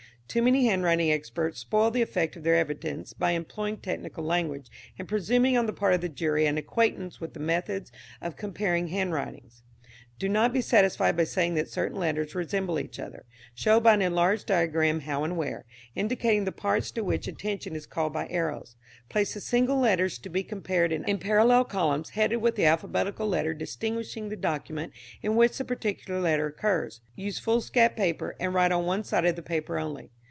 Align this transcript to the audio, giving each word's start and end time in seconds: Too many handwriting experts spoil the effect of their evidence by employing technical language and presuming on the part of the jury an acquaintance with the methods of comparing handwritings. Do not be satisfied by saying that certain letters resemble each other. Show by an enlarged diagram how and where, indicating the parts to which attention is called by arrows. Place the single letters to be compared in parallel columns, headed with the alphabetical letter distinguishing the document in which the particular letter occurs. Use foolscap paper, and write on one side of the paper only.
Too 0.27 0.41
many 0.41 0.65
handwriting 0.65 1.11
experts 1.11 1.59
spoil 1.59 1.91
the 1.91 2.01
effect 2.01 2.37
of 2.37 2.43
their 2.43 2.55
evidence 2.55 3.11
by 3.11 3.31
employing 3.31 3.75
technical 3.79 4.23
language 4.23 4.67
and 4.97 5.05
presuming 5.05 5.57
on 5.57 5.65
the 5.65 5.73
part 5.73 5.93
of 5.93 5.99
the 5.99 6.07
jury 6.07 6.45
an 6.45 6.57
acquaintance 6.57 7.19
with 7.19 7.33
the 7.33 7.41
methods 7.41 7.91
of 8.21 8.37
comparing 8.37 8.87
handwritings. 8.87 9.61
Do 10.19 10.29
not 10.29 10.53
be 10.53 10.61
satisfied 10.61 11.17
by 11.17 11.25
saying 11.25 11.55
that 11.55 11.67
certain 11.67 11.99
letters 11.99 12.33
resemble 12.33 12.79
each 12.79 12.97
other. 12.97 13.25
Show 13.55 13.81
by 13.81 13.95
an 13.95 14.01
enlarged 14.01 14.45
diagram 14.45 15.01
how 15.01 15.25
and 15.25 15.35
where, 15.35 15.65
indicating 15.95 16.45
the 16.45 16.51
parts 16.53 16.91
to 16.91 17.03
which 17.03 17.27
attention 17.27 17.75
is 17.75 17.85
called 17.87 18.13
by 18.13 18.27
arrows. 18.29 18.77
Place 19.09 19.33
the 19.33 19.41
single 19.41 19.79
letters 19.79 20.17
to 20.19 20.29
be 20.29 20.43
compared 20.43 20.93
in 20.93 21.17
parallel 21.17 21.65
columns, 21.65 22.11
headed 22.11 22.39
with 22.39 22.55
the 22.55 22.65
alphabetical 22.65 23.27
letter 23.27 23.53
distinguishing 23.53 24.29
the 24.29 24.37
document 24.37 24.93
in 25.21 25.35
which 25.35 25.57
the 25.57 25.65
particular 25.65 26.21
letter 26.21 26.45
occurs. 26.47 27.01
Use 27.17 27.37
foolscap 27.37 27.97
paper, 27.97 28.37
and 28.39 28.53
write 28.53 28.71
on 28.71 28.85
one 28.85 29.03
side 29.03 29.25
of 29.25 29.35
the 29.35 29.41
paper 29.41 29.77
only. 29.77 30.09